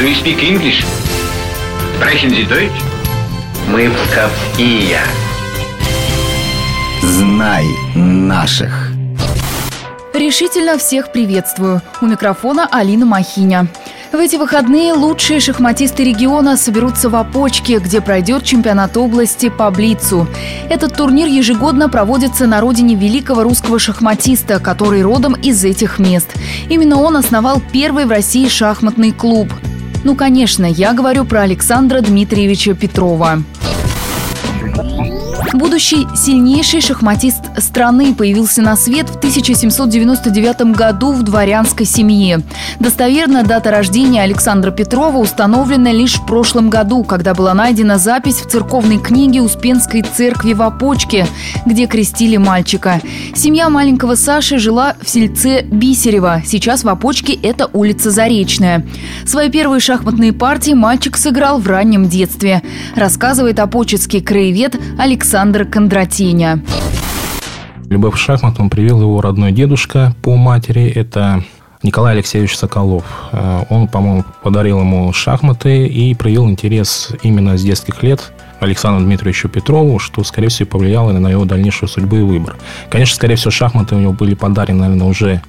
Do 0.00 0.06
you 0.06 0.14
speak 0.14 0.42
English? 0.42 0.82
Sprechen 1.94 2.30
Sie 2.30 2.48
Deutsch? 2.48 2.72
Мы 3.68 3.90
псковские. 3.90 4.98
Знай 7.02 7.66
наших. 7.94 8.92
Решительно 10.14 10.78
всех 10.78 11.12
приветствую. 11.12 11.82
У 12.00 12.06
микрофона 12.06 12.66
Алина 12.72 13.04
Махиня. 13.04 13.66
В 14.10 14.16
эти 14.16 14.36
выходные 14.36 14.94
лучшие 14.94 15.38
шахматисты 15.38 16.02
региона 16.02 16.56
соберутся 16.56 17.10
в 17.10 17.16
Опочке, 17.16 17.76
где 17.76 18.00
пройдет 18.00 18.42
чемпионат 18.42 18.96
области 18.96 19.50
по 19.50 19.70
Блицу. 19.70 20.26
Этот 20.70 20.96
турнир 20.96 21.28
ежегодно 21.28 21.90
проводится 21.90 22.46
на 22.46 22.62
родине 22.62 22.94
великого 22.94 23.42
русского 23.42 23.78
шахматиста, 23.78 24.60
который 24.60 25.02
родом 25.02 25.34
из 25.34 25.62
этих 25.62 25.98
мест. 25.98 26.30
Именно 26.70 27.02
он 27.02 27.18
основал 27.18 27.60
первый 27.70 28.06
в 28.06 28.10
России 28.10 28.48
шахматный 28.48 29.12
клуб. 29.12 29.52
Ну, 30.02 30.14
конечно, 30.14 30.64
я 30.64 30.92
говорю 30.94 31.24
про 31.24 31.42
Александра 31.42 32.00
Дмитриевича 32.00 32.74
Петрова. 32.74 33.42
Будущий 35.52 36.06
сильнейший 36.14 36.80
шахматист 36.80 37.42
страны 37.58 38.14
появился 38.14 38.62
на 38.62 38.76
свет 38.76 39.08
в 39.08 39.16
1799 39.16 40.76
году 40.76 41.12
в 41.12 41.24
дворянской 41.24 41.84
семье. 41.86 42.42
Достоверно 42.78 43.42
дата 43.42 43.72
рождения 43.72 44.22
Александра 44.22 44.70
Петрова 44.70 45.18
установлена 45.18 45.90
лишь 45.90 46.20
в 46.20 46.26
прошлом 46.26 46.70
году, 46.70 47.02
когда 47.02 47.34
была 47.34 47.52
найдена 47.52 47.98
запись 47.98 48.36
в 48.36 48.48
церковной 48.48 48.98
книге 48.98 49.42
Успенской 49.42 50.02
церкви 50.02 50.52
в 50.52 50.62
Опочке, 50.62 51.26
где 51.66 51.86
крестили 51.86 52.36
мальчика. 52.36 53.00
Семья 53.34 53.68
маленького 53.68 54.14
Саши 54.14 54.58
жила 54.58 54.94
в 55.02 55.08
сельце 55.08 55.62
Бисерево. 55.62 56.42
Сейчас 56.46 56.84
в 56.84 56.88
Опочке 56.88 57.32
это 57.34 57.68
улица 57.72 58.12
Заречная. 58.12 58.86
Свои 59.26 59.50
первые 59.50 59.80
шахматные 59.80 60.32
партии 60.32 60.74
мальчик 60.74 61.16
сыграл 61.16 61.58
в 61.58 61.66
раннем 61.66 62.08
детстве, 62.08 62.62
рассказывает 62.94 63.58
опочецкий 63.58 64.20
краевед 64.20 64.76
Александр 64.96 65.39
Александр 65.40 65.64
Кондратиня. 65.64 66.62
Любовь 67.88 68.12
к 68.12 68.18
шахматам 68.18 68.68
привел 68.68 69.00
его 69.00 69.22
родной 69.22 69.52
дедушка 69.52 70.14
по 70.20 70.36
матери. 70.36 70.86
Это 70.90 71.42
Николай 71.82 72.12
Алексеевич 72.12 72.58
Соколов. 72.58 73.04
Э, 73.32 73.62
он, 73.70 73.88
по-моему, 73.88 74.26
подарил 74.42 74.80
ему 74.80 75.10
шахматы 75.14 75.86
и 75.86 76.14
проявил 76.14 76.46
интерес 76.46 77.12
именно 77.22 77.56
с 77.56 77.62
детских 77.62 78.02
лет 78.02 78.34
Александру 78.60 79.02
Дмитриевичу 79.02 79.48
Петрову, 79.48 79.98
что, 79.98 80.22
скорее 80.24 80.48
всего, 80.48 80.68
повлияло 80.68 81.10
на 81.12 81.28
его 81.28 81.46
дальнейшую 81.46 81.88
судьбу 81.88 82.16
и 82.16 82.22
выбор. 82.22 82.56
Конечно, 82.90 83.16
скорее 83.16 83.36
всего, 83.36 83.50
шахматы 83.50 83.94
у 83.94 83.98
него 83.98 84.12
были 84.12 84.34
подарены, 84.34 84.80
наверное, 84.80 85.06
уже 85.06 85.40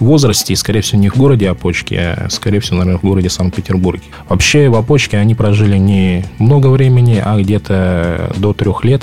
в 0.00 0.06
возрасте, 0.06 0.54
и, 0.54 0.56
скорее 0.56 0.80
всего, 0.80 1.02
не 1.02 1.10
в 1.10 1.18
городе 1.18 1.50
Опочке, 1.50 1.98
а, 1.98 2.28
скорее 2.30 2.60
всего, 2.60 2.78
наверное, 2.78 2.98
в 2.98 3.02
городе 3.02 3.28
Санкт-Петербурге. 3.28 4.04
Вообще, 4.26 4.70
в 4.70 4.74
Опочке 4.74 5.18
они 5.18 5.34
прожили 5.34 5.76
не 5.76 6.24
много 6.38 6.68
времени, 6.68 7.22
а 7.22 7.38
где-то 7.38 8.32
до 8.38 8.54
трех 8.54 8.84
лет 8.84 9.02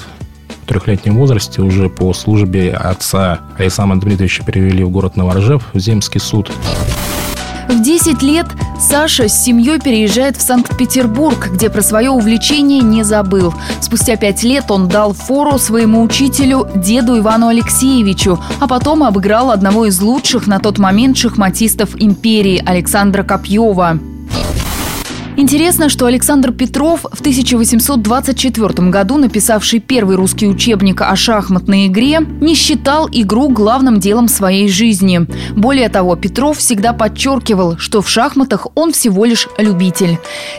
трехлетнем 0.72 1.18
возрасте 1.18 1.62
уже 1.62 1.90
по 1.90 2.14
службе 2.14 2.72
отца 2.72 3.42
Александра 3.58 4.00
Дмитриевича 4.00 4.46
перевели 4.46 4.86
в 4.86 4.90
город 4.90 5.18
Новоржев, 5.18 5.64
в 5.74 5.80
Земский 5.80 6.22
суд. 6.22 6.50
В 7.68 7.82
10 7.82 8.22
лет 8.22 8.48
Саша 8.80 9.28
с 9.28 9.44
семьей 9.44 9.80
переезжает 9.80 10.38
в 10.38 10.42
Санкт-Петербург, 10.42 11.50
где 11.52 11.70
про 11.70 11.82
свое 11.82 12.10
увлечение 12.10 12.82
не 12.82 13.04
забыл. 13.04 13.54
Спустя 13.82 14.16
пять 14.16 14.44
лет 14.44 14.72
он 14.72 14.88
дал 14.88 15.14
фору 15.14 15.58
своему 15.58 16.04
учителю, 16.04 16.68
деду 16.76 17.18
Ивану 17.18 17.48
Алексеевичу, 17.50 18.40
а 18.60 18.68
потом 18.68 19.04
обыграл 19.04 19.52
одного 19.52 19.86
из 19.86 20.02
лучших 20.02 20.48
на 20.48 20.60
тот 20.60 20.80
момент 20.80 21.18
шахматистов 21.18 22.02
империи 22.02 22.64
Александра 22.66 23.24
Копьева. 23.24 24.00
Интересно, 25.38 25.88
что 25.88 26.08
Александр 26.08 26.52
Петров 26.52 27.06
в 27.12 27.20
1824 27.22 28.90
году, 28.90 29.18
написавший 29.18 29.80
первый 29.80 30.18
русский 30.18 30.48
учебник 30.48 31.02
о 31.02 31.16
шахматной 31.16 31.88
игре, 31.88 32.20
не 32.20 32.54
считал 32.54 33.08
игру 33.12 33.48
главным 33.50 34.00
делом 34.00 34.28
своей 34.28 34.68
жизни. 34.68 35.26
Более 35.56 35.88
того, 35.88 36.18
Петров 36.18 36.58
всегда 36.58 36.92
подчеркивал, 36.92 37.78
что 37.78 38.02
в 38.02 38.10
шахматах 38.10 38.68
он 38.76 38.92
всего 38.92 39.24
лишь 39.24 39.48
любитель. 39.58 40.18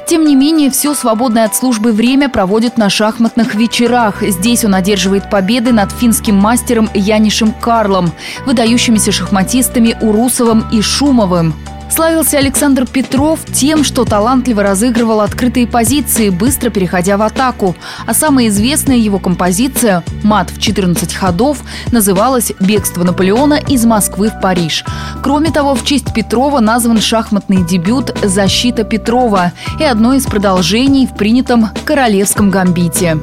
Тем 0.08 0.24
не 0.24 0.34
менее, 0.34 0.70
все 0.70 0.94
свободное 0.94 1.44
от 1.44 1.54
службы 1.54 1.92
время 1.92 2.30
проводит 2.30 2.78
на 2.78 2.88
шахматных 2.88 3.54
вечерах. 3.54 4.22
Здесь 4.22 4.64
он 4.64 4.74
одерживает 4.74 5.28
победы 5.28 5.72
над 5.72 5.92
финским 5.92 6.36
мастером 6.36 6.88
Янишем 6.94 7.52
Карлом, 7.52 8.10
выдающимися 8.47 9.12
шахматистами 9.12 9.97
Урусовым 10.00 10.64
и 10.72 10.80
Шумовым. 10.80 11.54
Славился 11.92 12.38
Александр 12.38 12.86
Петров 12.86 13.41
тем, 13.53 13.84
что 13.84 14.06
талантливо 14.06 14.62
разыгрывал 14.62 15.20
открытые 15.20 15.66
позиции, 15.66 16.30
быстро 16.30 16.70
переходя 16.70 17.19
в 17.19 17.22
атаку. 17.22 17.76
А 18.06 18.14
самая 18.14 18.48
известная 18.48 18.97
его 18.97 19.19
композиция 19.19 20.03
«Мат 20.22 20.48
в 20.48 20.58
14 20.58 21.12
ходов» 21.12 21.58
называлась 21.91 22.53
«Бегство 22.60 23.04
Наполеона 23.04 23.60
из 23.69 23.84
Москвы 23.84 24.30
в 24.30 24.41
Париж». 24.41 24.86
Кроме 25.22 25.50
того, 25.50 25.75
в 25.75 25.84
честь 25.84 26.14
Петрова 26.14 26.60
назван 26.60 26.98
шахматный 26.98 27.62
дебют 27.62 28.16
«Защита 28.22 28.84
Петрова» 28.84 29.53
и 29.78 29.84
одно 29.84 30.14
из 30.14 30.24
продолжений 30.24 31.06
в 31.06 31.14
принятом 31.14 31.69
королевском 31.84 32.48
гамбите. 32.48 33.19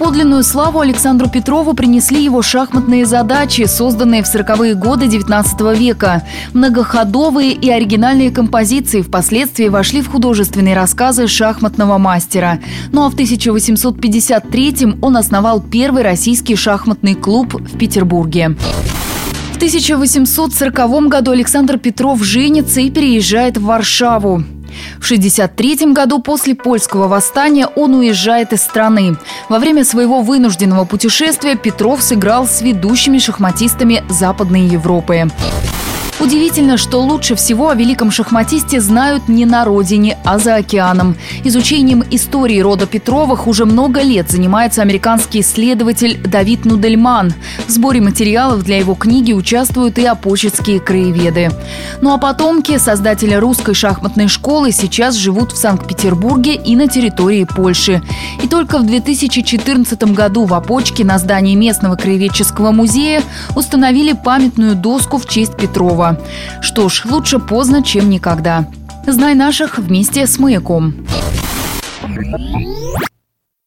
Подлинную 0.00 0.42
славу 0.44 0.80
Александру 0.80 1.28
Петрову 1.28 1.74
принесли 1.74 2.24
его 2.24 2.40
шахматные 2.40 3.04
задачи, 3.04 3.66
созданные 3.66 4.22
в 4.22 4.34
40-е 4.34 4.74
годы 4.74 5.04
XIX 5.04 5.76
века. 5.76 6.22
Многоходовые 6.54 7.52
и 7.52 7.68
оригинальные 7.68 8.30
композиции 8.30 9.02
впоследствии 9.02 9.68
вошли 9.68 10.00
в 10.00 10.08
художественные 10.08 10.74
рассказы 10.74 11.26
шахматного 11.26 11.98
мастера. 11.98 12.60
Ну 12.92 13.04
а 13.04 13.10
в 13.10 13.14
1853-м 13.14 15.00
он 15.02 15.18
основал 15.18 15.60
первый 15.60 16.02
российский 16.02 16.56
шахматный 16.56 17.14
клуб 17.14 17.52
в 17.52 17.76
Петербурге. 17.76 18.56
В 19.52 19.56
1840 19.56 21.08
году 21.08 21.32
Александр 21.32 21.76
Петров 21.76 22.24
женится 22.24 22.80
и 22.80 22.88
переезжает 22.90 23.58
в 23.58 23.64
Варшаву. 23.64 24.44
В 25.00 25.04
1963 25.10 25.92
году 25.92 26.20
после 26.20 26.54
польского 26.54 27.08
восстания 27.08 27.66
он 27.66 27.94
уезжает 27.94 28.52
из 28.52 28.62
страны. 28.62 29.16
Во 29.48 29.58
время 29.58 29.84
своего 29.84 30.20
вынужденного 30.20 30.84
путешествия 30.84 31.56
Петров 31.56 32.02
сыграл 32.02 32.46
с 32.46 32.60
ведущими 32.60 33.18
шахматистами 33.18 34.04
Западной 34.08 34.62
Европы. 34.62 35.28
Удивительно, 36.20 36.76
что 36.76 37.00
лучше 37.00 37.34
всего 37.34 37.70
о 37.70 37.74
великом 37.74 38.10
шахматисте 38.10 38.78
знают 38.82 39.26
не 39.28 39.46
на 39.46 39.64
родине, 39.64 40.18
а 40.22 40.38
за 40.38 40.56
океаном. 40.56 41.16
Изучением 41.44 42.04
истории 42.10 42.60
рода 42.60 42.86
Петровых 42.86 43.46
уже 43.46 43.64
много 43.64 44.02
лет 44.02 44.30
занимается 44.30 44.82
американский 44.82 45.40
исследователь 45.40 46.20
Давид 46.22 46.66
Нудельман. 46.66 47.32
В 47.66 47.70
сборе 47.70 48.02
материалов 48.02 48.64
для 48.64 48.76
его 48.76 48.94
книги 48.94 49.32
участвуют 49.32 49.96
и 49.96 50.04
опочетские 50.04 50.78
краеведы. 50.78 51.50
Ну 52.02 52.12
а 52.12 52.18
потомки 52.18 52.76
создателя 52.76 53.40
русской 53.40 53.72
шахматной 53.72 54.28
школы 54.28 54.72
сейчас 54.72 55.14
живут 55.14 55.52
в 55.52 55.56
Санкт-Петербурге 55.56 56.54
и 56.54 56.76
на 56.76 56.86
территории 56.86 57.44
Польши. 57.44 58.02
И 58.42 58.46
только 58.46 58.78
в 58.78 58.84
2014 58.84 60.02
году 60.12 60.44
в 60.44 60.52
Опочке 60.52 61.02
на 61.02 61.18
здании 61.18 61.54
местного 61.54 61.96
краеведческого 61.96 62.72
музея 62.72 63.22
установили 63.56 64.12
памятную 64.12 64.74
доску 64.74 65.16
в 65.16 65.26
честь 65.26 65.56
Петрова. 65.56 66.09
Что 66.60 66.88
ж, 66.88 67.04
лучше 67.04 67.38
поздно, 67.38 67.82
чем 67.82 68.10
никогда. 68.10 68.66
Знай 69.06 69.34
наших 69.34 69.78
вместе 69.78 70.26
с 70.26 70.38
«Маяком». 70.38 71.06